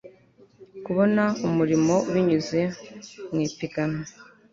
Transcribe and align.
kubona 0.85 1.23
umurimo 1.47 1.95
binyuze 2.13 2.61
mu 3.31 3.39
ipiganwa 3.47 4.05